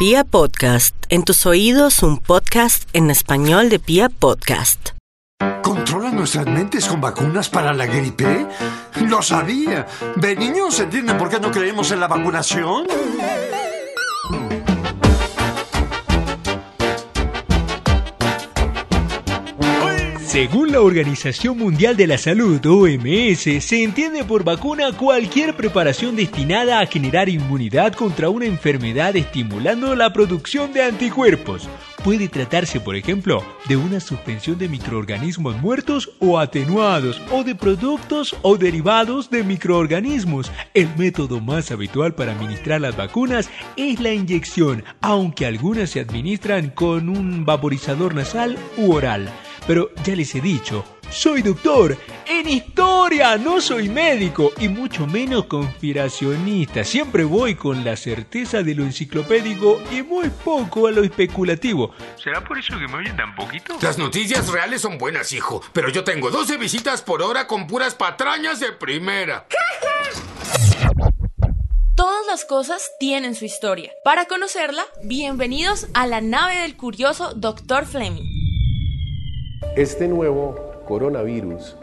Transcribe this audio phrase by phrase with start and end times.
[0.00, 4.92] Pia Podcast, en tus oídos un podcast en español de Pia Podcast.
[5.62, 8.46] ¿Controla nuestras mentes con vacunas para la gripe?
[9.02, 9.86] Lo sabía.
[10.16, 12.86] ¿De niños entienden por qué no creemos en la vacunación?
[20.30, 26.78] Según la Organización Mundial de la Salud, OMS, se entiende por vacuna cualquier preparación destinada
[26.78, 31.68] a generar inmunidad contra una enfermedad estimulando la producción de anticuerpos.
[32.04, 38.36] Puede tratarse, por ejemplo, de una suspensión de microorganismos muertos o atenuados, o de productos
[38.42, 40.52] o derivados de microorganismos.
[40.74, 46.70] El método más habitual para administrar las vacunas es la inyección, aunque algunas se administran
[46.70, 49.28] con un vaporizador nasal u oral.
[49.70, 55.44] Pero ya les he dicho, soy doctor en historia, no soy médico y mucho menos
[55.44, 56.82] conspiracionista.
[56.82, 61.94] Siempre voy con la certeza de lo enciclopédico y muy poco a lo especulativo.
[62.20, 63.78] ¿Será por eso que me oyen tan poquito?
[63.80, 67.94] Las noticias reales son buenas, hijo, pero yo tengo 12 visitas por hora con puras
[67.94, 69.46] patrañas de primera.
[71.94, 73.92] Todas las cosas tienen su historia.
[74.02, 77.86] Para conocerla, bienvenidos a la nave del curioso Dr.
[77.86, 78.39] Fleming.
[79.76, 81.76] Este nuevo coronavirus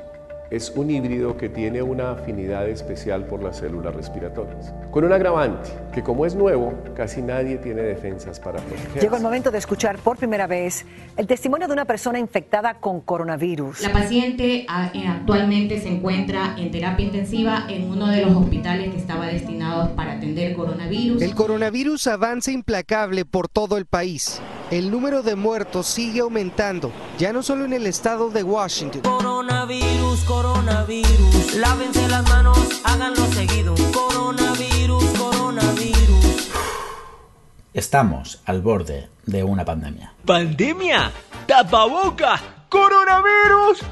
[0.49, 5.69] es un híbrido que tiene una afinidad especial por las células respiratorias, con un agravante,
[5.93, 8.99] que como es nuevo, casi nadie tiene defensas para protegerse.
[8.99, 13.01] Llegó el momento de escuchar por primera vez el testimonio de una persona infectada con
[13.01, 13.81] coronavirus.
[13.81, 18.91] La paciente ah, eh, actualmente se encuentra en terapia intensiva en uno de los hospitales
[18.91, 21.21] que estaba destinados para atender coronavirus.
[21.21, 24.41] El coronavirus avanza implacable por todo el país.
[24.69, 29.01] El número de muertos sigue aumentando, ya no solo en el estado de Washington.
[29.01, 33.75] Coronavirus, coronavirus, lávense las manos, háganlo seguido.
[33.93, 36.49] Coronavirus, coronavirus.
[37.73, 40.13] Estamos al borde de una pandemia.
[40.25, 41.13] ¿Pandemia?
[41.45, 42.65] ¿Tapaboca?
[42.67, 43.85] ¿Coronavirus?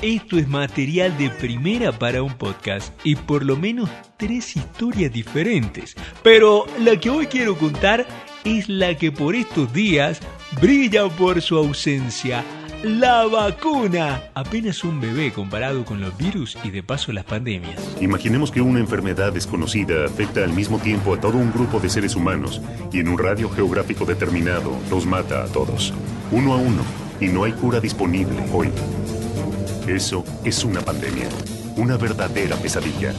[0.00, 3.88] Esto es material de primera para un podcast y por lo menos
[4.18, 5.96] tres historias diferentes.
[6.22, 8.06] Pero la que hoy quiero contar
[8.44, 10.20] es la que por estos días
[10.60, 12.44] brilla por su ausencia.
[12.82, 14.24] La vacuna.
[14.34, 17.80] Apenas un bebé comparado con los virus y de paso las pandemias.
[17.98, 22.14] Imaginemos que una enfermedad desconocida afecta al mismo tiempo a todo un grupo de seres
[22.14, 22.60] humanos
[22.92, 25.94] y en un radio geográfico determinado los mata a todos,
[26.30, 26.82] uno a uno,
[27.20, 28.68] y no hay cura disponible hoy.
[29.88, 31.28] Eso es una pandemia,
[31.76, 33.14] una verdadera pesadilla.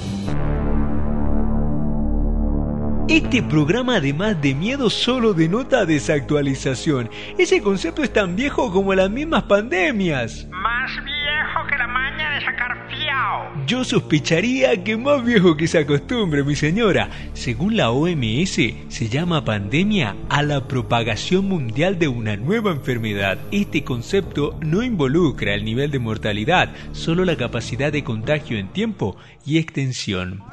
[3.07, 7.11] Este programa, además de miedo, solo denota desactualización.
[7.37, 10.47] Ese concepto es tan viejo como las mismas pandemias.
[10.49, 13.65] Más viejo que la maña de sacar fiao.
[13.67, 17.11] Yo sospecharía que más viejo que esa costumbre, mi señora.
[17.33, 18.55] Según la OMS,
[18.87, 23.37] se llama pandemia a la propagación mundial de una nueva enfermedad.
[23.51, 29.15] Este concepto no involucra el nivel de mortalidad, solo la capacidad de contagio en tiempo
[29.45, 30.43] y extensión.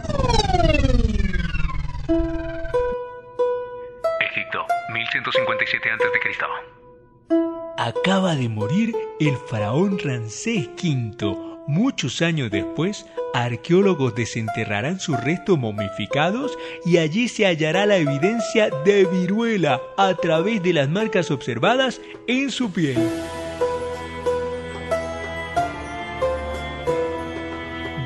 [5.93, 7.35] a.C.
[7.79, 11.53] Acaba de morir el faraón Ramsés V.
[11.67, 19.05] Muchos años después, arqueólogos desenterrarán sus restos momificados y allí se hallará la evidencia de
[19.05, 22.99] viruela a través de las marcas observadas en su piel.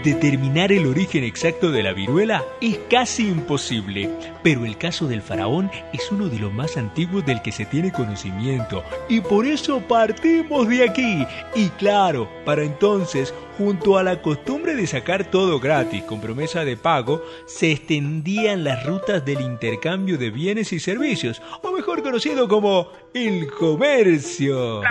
[0.07, 4.09] Determinar el origen exacto de la viruela es casi imposible,
[4.45, 7.91] pero el caso del faraón es uno de los más antiguos del que se tiene
[7.91, 11.27] conocimiento y por eso partimos de aquí.
[11.57, 16.77] Y claro, para entonces, junto a la costumbre de sacar todo gratis con promesa de
[16.77, 22.93] pago, se extendían las rutas del intercambio de bienes y servicios, o mejor conocido como
[23.13, 24.83] el comercio.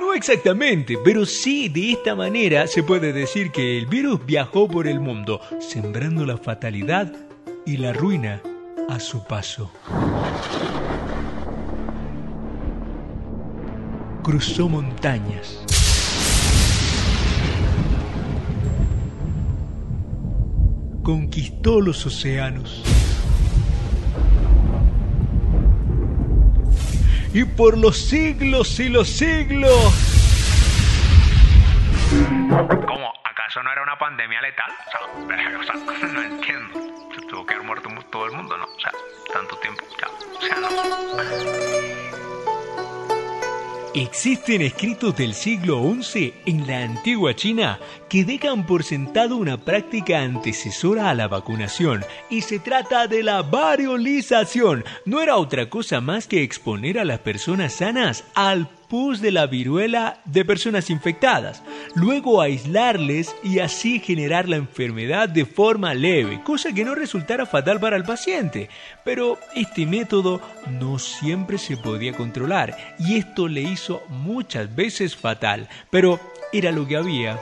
[0.00, 4.86] No exactamente, pero sí de esta manera se puede decir que el virus viajó por
[4.86, 7.12] el mundo, sembrando la fatalidad
[7.66, 8.42] y la ruina
[8.88, 9.70] a su paso.
[14.22, 15.64] Cruzó montañas.
[21.02, 22.82] Conquistó los océanos.
[27.32, 29.70] Y por los siglos y los siglos.
[32.86, 33.12] ¿Cómo?
[33.24, 34.70] ¿Acaso no era una pandemia letal?
[34.86, 36.39] O sea, o sea no
[44.10, 47.78] Existen escritos del siglo XI en la antigua China
[48.08, 53.42] que dejan por sentado una práctica antecesora a la vacunación y se trata de la
[53.42, 54.84] variolización.
[55.04, 59.46] No era otra cosa más que exponer a las personas sanas al pus de la
[59.46, 61.62] viruela de personas infectadas,
[61.94, 67.78] luego aislarles y así generar la enfermedad de forma leve, cosa que no resultara fatal
[67.78, 68.68] para el paciente.
[69.04, 70.40] Pero este método
[70.80, 76.18] no siempre se podía controlar y esto le hizo muchas veces fatal, pero
[76.52, 77.38] era lo que había.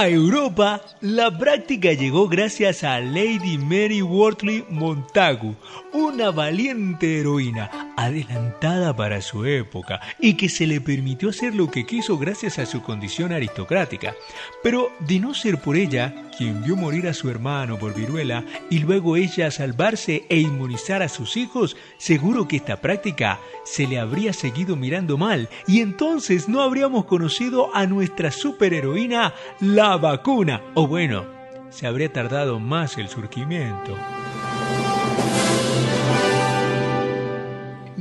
[0.00, 5.56] A Europa, la práctica llegó gracias a Lady Mary Wortley Montagu,
[5.92, 11.84] una valiente heroína adelantada para su época y que se le permitió hacer lo que
[11.84, 14.14] quiso gracias a su condición aristocrática.
[14.62, 18.78] Pero de no ser por ella, quien vio morir a su hermano por viruela y
[18.78, 24.32] luego ella salvarse e inmunizar a sus hijos, seguro que esta práctica se le habría
[24.32, 30.62] seguido mirando mal y entonces no habríamos conocido a nuestra superheroína la vacuna.
[30.74, 31.26] O bueno,
[31.70, 33.96] se habría tardado más el surgimiento.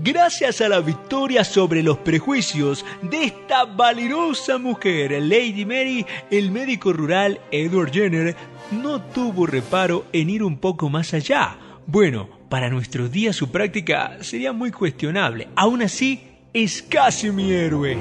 [0.07, 6.93] Gracias a la victoria sobre los prejuicios de esta valerosa mujer, Lady Mary, el médico
[6.93, 8.33] rural Edward Jenner
[8.71, 11.57] no tuvo reparo en ir un poco más allá.
[11.87, 15.49] Bueno, para nuestros días su práctica sería muy cuestionable.
[15.57, 16.21] Aún así,
[16.53, 17.97] es casi mi héroe.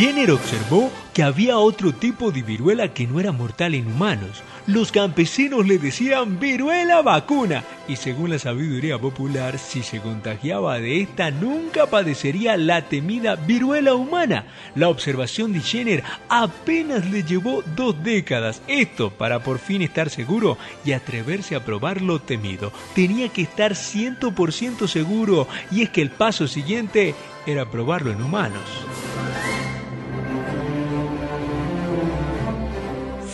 [0.00, 4.42] Jenner observó que había otro tipo de viruela que no era mortal en humanos.
[4.66, 11.02] Los campesinos le decían viruela vacuna y según la sabiduría popular, si se contagiaba de
[11.02, 14.46] esta nunca padecería la temida viruela humana.
[14.74, 18.62] La observación de Jenner apenas le llevó dos décadas.
[18.68, 22.72] Esto para por fin estar seguro y atreverse a probar lo temido.
[22.94, 27.14] Tenía que estar 100% seguro y es que el paso siguiente
[27.46, 28.62] era probarlo en humanos.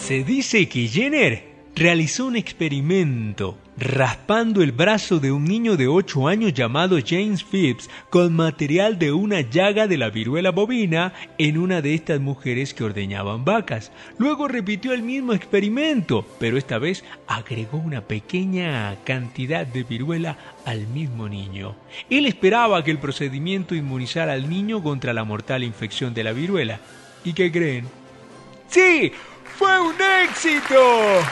[0.07, 1.43] Se dice que Jenner
[1.75, 7.91] realizó un experimento raspando el brazo de un niño de 8 años llamado James Phipps
[8.09, 12.85] con material de una llaga de la viruela bovina en una de estas mujeres que
[12.85, 13.91] ordeñaban vacas.
[14.17, 20.87] Luego repitió el mismo experimento, pero esta vez agregó una pequeña cantidad de viruela al
[20.87, 21.75] mismo niño.
[22.11, 26.79] Él esperaba que el procedimiento inmunizara al niño contra la mortal infección de la viruela.
[27.25, 27.89] ¿Y qué creen?
[28.69, 29.11] ¡Sí!
[29.55, 29.95] ¡Fue un
[30.25, 31.23] éxito!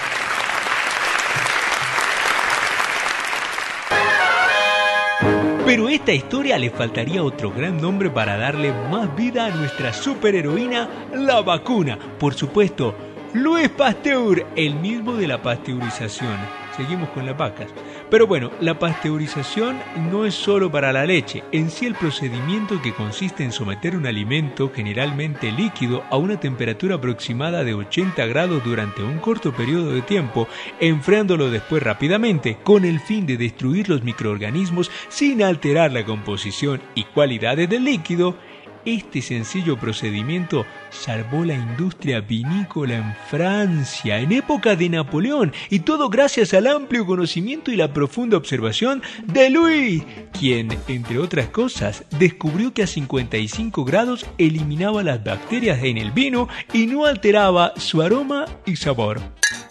[5.66, 10.88] Pero esta historia le faltaría otro gran nombre para darle más vida a nuestra superheroína,
[11.14, 11.98] la vacuna.
[12.18, 12.94] Por supuesto,
[13.32, 17.68] Louis Pasteur, el mismo de la pasteurización seguimos con las vacas.
[18.10, 19.78] Pero bueno, la pasteurización
[20.10, 24.06] no es solo para la leche, en sí el procedimiento que consiste en someter un
[24.06, 30.02] alimento generalmente líquido a una temperatura aproximada de 80 grados durante un corto periodo de
[30.02, 30.48] tiempo,
[30.80, 37.04] enfriándolo después rápidamente con el fin de destruir los microorganismos sin alterar la composición y
[37.04, 38.36] cualidades del líquido,
[38.84, 46.08] este sencillo procedimiento salvó la industria vinícola en Francia en época de Napoleón y todo
[46.08, 50.02] gracias al amplio conocimiento y la profunda observación de Louis,
[50.38, 56.48] quien, entre otras cosas, descubrió que a 55 grados eliminaba las bacterias en el vino
[56.72, 59.20] y no alteraba su aroma y sabor.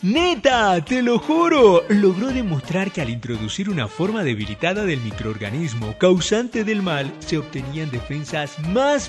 [0.02, 6.66] Neta, te lo juro, logró demostrar que al introducir una forma debilitada del microorganismo causante
[6.66, 8.60] del mal, se obtenían defensas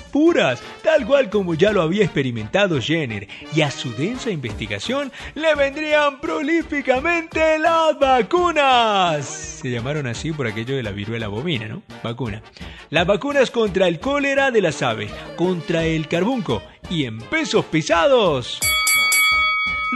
[0.01, 5.55] puras, tal cual como ya lo había experimentado Jenner, y a su densa investigación le
[5.55, 9.25] vendrían prolíficamente las vacunas.
[9.25, 11.83] Se llamaron así por aquello de la viruela bovina, ¿no?
[12.03, 12.41] Vacuna.
[12.89, 18.59] Las vacunas contra el cólera de las aves, contra el carbunco y en pesos pesados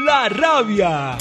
[0.06, 1.18] la rabia.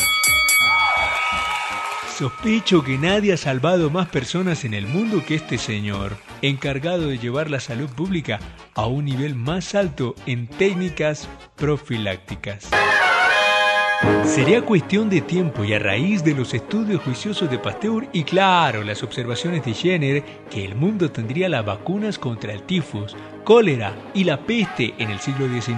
[2.16, 7.18] Sospecho que nadie ha salvado más personas en el mundo que este señor, encargado de
[7.18, 8.40] llevar la salud pública
[8.78, 12.68] a un nivel más alto en técnicas profilácticas.
[14.24, 18.84] Sería cuestión de tiempo y a raíz de los estudios juiciosos de Pasteur y claro,
[18.84, 24.22] las observaciones de Jenner, que el mundo tendría las vacunas contra el tifus, cólera y
[24.22, 25.76] la peste en el siglo XIX.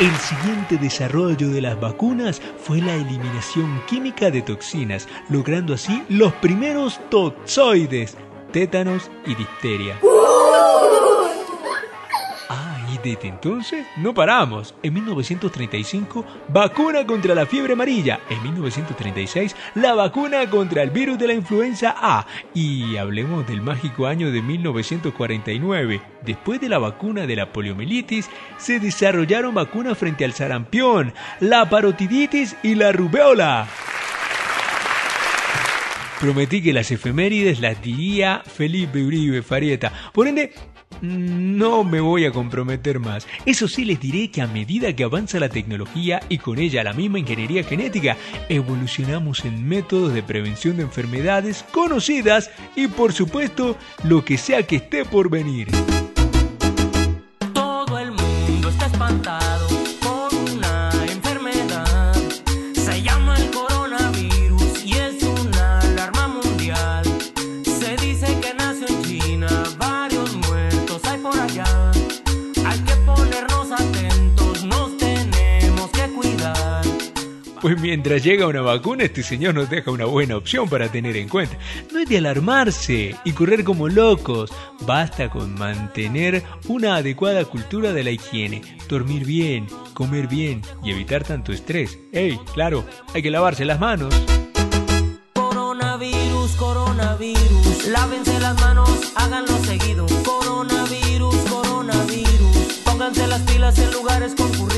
[0.00, 6.34] El siguiente desarrollo de las vacunas fue la eliminación química de toxinas, logrando así los
[6.34, 8.18] primeros toxoides,
[8.52, 9.98] tétanos y difteria.
[13.04, 14.74] Desde entonces no paramos.
[14.82, 18.20] En 1935, vacuna contra la fiebre amarilla.
[18.30, 22.26] En 1936, la vacuna contra el virus de la influenza A.
[22.54, 26.00] Y hablemos del mágico año de 1949.
[26.24, 32.56] Después de la vacuna de la poliomielitis, se desarrollaron vacunas frente al sarampión, la parotiditis
[32.62, 33.68] y la rubeola.
[36.20, 39.92] Prometí que las efemérides las diría Felipe Uribe Farieta.
[40.14, 40.54] Por ende,
[41.00, 43.26] no me voy a comprometer más.
[43.46, 46.92] Eso sí les diré que a medida que avanza la tecnología y con ella la
[46.92, 48.16] misma ingeniería genética,
[48.48, 54.76] evolucionamos en métodos de prevención de enfermedades conocidas y por supuesto lo que sea que
[54.76, 55.68] esté por venir.
[77.84, 81.58] Mientras llega una vacuna, este señor nos deja una buena opción para tener en cuenta.
[81.92, 84.50] No es de alarmarse y correr como locos.
[84.86, 91.24] Basta con mantener una adecuada cultura de la higiene, dormir bien, comer bien y evitar
[91.24, 91.98] tanto estrés.
[92.10, 92.40] ¡Ey!
[92.54, 94.14] Claro, hay que lavarse las manos.
[95.34, 97.88] Coronavirus, coronavirus.
[97.88, 100.06] Lávense las manos, háganlo seguido.
[100.24, 102.80] Coronavirus, coronavirus.
[102.82, 104.73] Pónganse las pilas en lugares concurridos.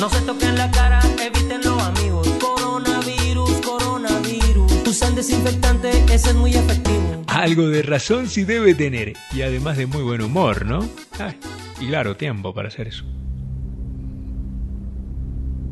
[0.00, 2.26] No se toquen la cara, evítenlo, amigos.
[2.40, 4.88] Coronavirus, coronavirus.
[4.88, 7.22] Usen desinfectante, ese es muy efectivo.
[7.26, 9.12] Algo de razón sí debe tener.
[9.34, 10.88] Y además de muy buen humor, ¿no?
[11.18, 11.36] Ay,
[11.82, 13.04] y claro, tiempo para hacer eso.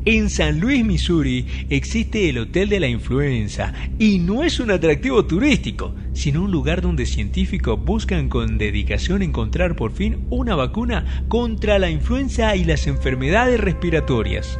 [0.05, 5.25] En San Luis, Missouri, existe el Hotel de la Influenza y no es un atractivo
[5.25, 11.79] turístico, sino un lugar donde científicos buscan con dedicación encontrar por fin una vacuna contra
[11.79, 14.57] la influenza y las enfermedades respiratorias.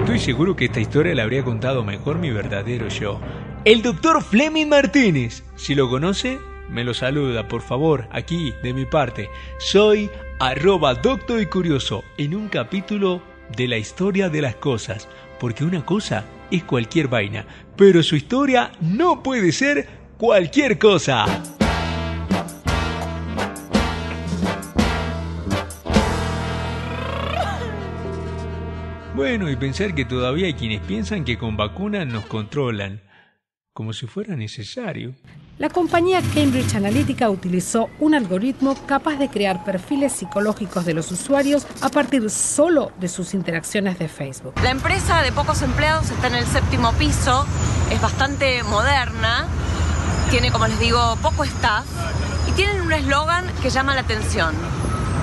[0.00, 3.20] Estoy seguro que esta historia la habría contado mejor mi verdadero yo,
[3.64, 5.44] el doctor Fleming Martínez.
[5.54, 9.30] Si lo conoce, me lo saluda, por favor, aquí, de mi parte.
[9.58, 13.22] Soy arroba doctor y curioso en un capítulo
[13.56, 15.08] de la historia de las cosas,
[15.38, 17.46] porque una cosa es cualquier vaina,
[17.76, 21.26] pero su historia no puede ser cualquier cosa.
[29.14, 33.00] Bueno, y pensar que todavía hay quienes piensan que con vacunas nos controlan,
[33.72, 35.14] como si fuera necesario.
[35.58, 41.66] La compañía Cambridge Analytica utilizó un algoritmo capaz de crear perfiles psicológicos de los usuarios
[41.80, 44.52] a partir solo de sus interacciones de Facebook.
[44.62, 47.46] La empresa de pocos empleados está en el séptimo piso,
[47.90, 49.46] es bastante moderna,
[50.30, 51.86] tiene, como les digo, poco staff
[52.46, 54.54] y tienen un eslogan que llama la atención.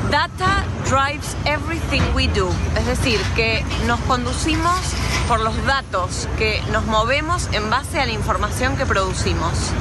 [0.09, 4.79] Data drives everything we do, es decir, que nos conducimos
[5.27, 9.71] por los datos, que nos movemos en base a la información que producimos.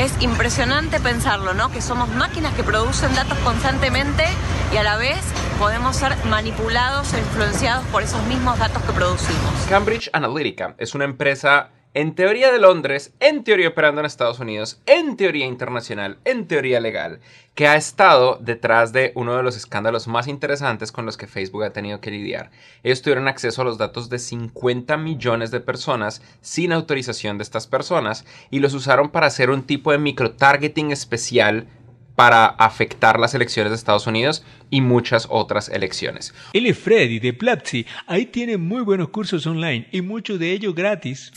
[0.00, 1.70] Es impresionante pensarlo, ¿no?
[1.70, 4.24] Que somos máquinas que producen datos constantemente
[4.72, 5.20] y a la vez
[5.58, 9.52] podemos ser manipulados e influenciados por esos mismos datos que producimos.
[9.68, 14.80] Cambridge Analytica es una empresa en teoría de Londres, en teoría operando en Estados Unidos,
[14.86, 17.18] en teoría internacional, en teoría legal,
[17.54, 21.64] que ha estado detrás de uno de los escándalos más interesantes con los que Facebook
[21.64, 22.52] ha tenido que lidiar.
[22.84, 27.66] Ellos tuvieron acceso a los datos de 50 millones de personas sin autorización de estas
[27.66, 31.66] personas y los usaron para hacer un tipo de microtargeting especial
[32.14, 36.34] para afectar las elecciones de Estados Unidos y muchas otras elecciones.
[36.52, 37.86] Él es Freddy de Platzi.
[38.06, 41.32] Ahí tiene muy buenos cursos online y muchos de ellos gratis.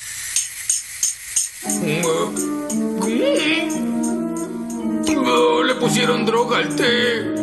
[5.25, 7.33] Oh, le pusieron droga al té.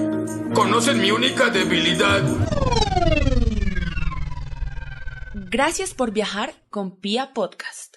[0.54, 2.22] Conocen mi única debilidad.
[5.32, 7.89] Gracias por viajar con Pia Podcast.